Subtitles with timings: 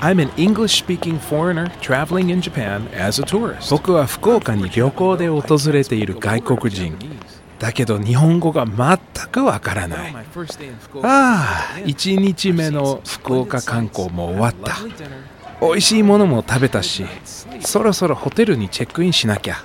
[0.00, 3.70] I'm an English-speaking foreigner traveling in Japan as a tourist.
[3.70, 6.98] 僕は福岡に旅行で訪れている外国人。
[7.59, 10.15] だけど日本語が全くわからない。
[10.15, 10.23] あ
[11.03, 14.75] あ、1日目の福岡観光も終わった。
[15.61, 17.05] 美味しいものも食べたし、
[17.61, 19.63] そろそろホテルにチェックインしなきゃ。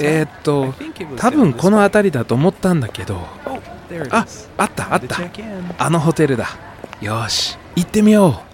[0.00, 0.74] えー、っと、
[1.16, 3.20] 多分この辺りだと思ったんだけど、
[4.10, 4.26] あ、
[4.56, 5.18] あったあった。
[5.78, 6.48] あのホテルだ。
[7.00, 8.52] よし、行ってみよう。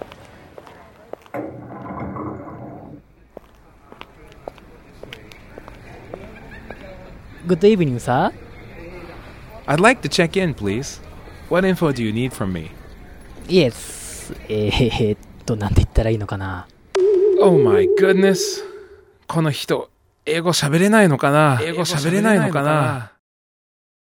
[7.47, 8.31] Good evening, sir.
[9.69, 10.99] I'd like to check in, please.
[11.47, 12.71] What info do you need from me?
[13.47, 14.33] Yes.
[14.49, 16.67] えー、っと、なんて言ったらいいのかな。
[17.39, 18.63] Oh my goodness.
[19.27, 19.91] この人、
[20.25, 23.11] 英語喋れないのかな英語喋れないのかな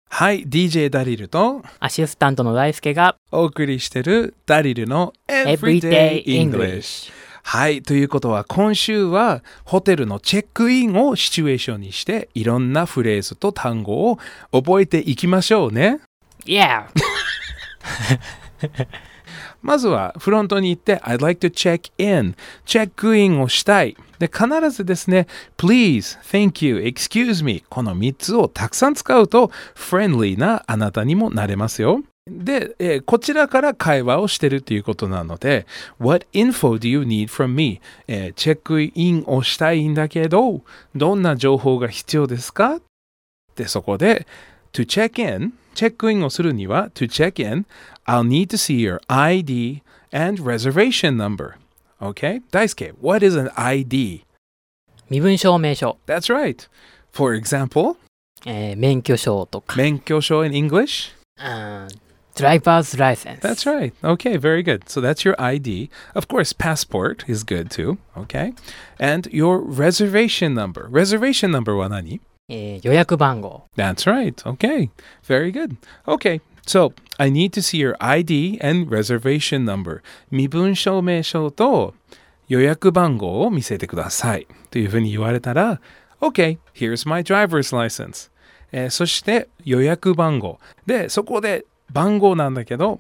[0.09, 7.11] はい、DJ ダリルとアシスタントの大輔がお送りしてるダリルの Everyday English。
[7.44, 14.20] はい、ということは今週はホテルのチェックインをシチュエーションにしていろんなフレーズと単語を
[14.52, 16.00] 覚えていきましょうね。
[16.45, 16.86] Yeah!
[19.61, 35.66] まずはフロントに行って I'd like to check in チェックインをしたいで必ずですね Please, thank you, excuse me この3つをたくさん使うとフレンリーなあなたにもなれますよで、えーこちらから会話をしてるということなので
[36.00, 37.81] What info do you need from me?
[38.08, 40.61] えーチェックインをしたいんだけど
[40.95, 42.80] どんな情報が必要ですか
[43.55, 44.27] でそこで
[44.73, 47.66] To check in チェックインをするには To check in
[48.05, 51.55] I'll need to see your ID and reservation number.
[52.02, 52.42] Okay?
[52.52, 54.23] Daisuke, what is an ID?
[55.09, 56.67] 身分証明書、That's right.
[57.14, 57.95] For example,
[58.45, 61.14] えー免許証とか、免許証 in English?
[61.38, 61.88] うん、
[62.40, 63.40] driver's license。
[63.40, 63.92] That's right.
[64.05, 64.89] Okay, very good.
[64.89, 65.89] So that's your ID.
[66.14, 67.98] Of course, passport is good too.
[68.17, 68.52] Okay?
[68.98, 70.89] And your reservation number.
[70.90, 73.67] Reservation number は何えー予約番号。
[73.77, 74.34] That's right.
[74.45, 74.90] Okay.
[75.27, 75.77] Very good.
[76.07, 76.40] Okay.
[76.67, 80.02] So, I need to see your ID and reservation number.
[80.30, 81.95] 身分証明書と
[82.48, 84.46] 予約番号を見せてください。
[84.70, 85.80] というふうに言われたら、
[86.20, 88.30] OK, here's my driver's license.
[88.73, 90.58] えーそして予約番号。
[90.86, 92.99] で、そこで 番号なんだけど、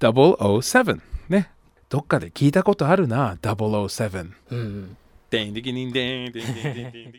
[0.00, 1.50] 555-007ね。
[1.88, 4.30] どっかで聞いたことあるな、007。
[4.50, 4.96] うん。
[5.30, 7.12] デンデキニンデンデンデンデンデンデンデン。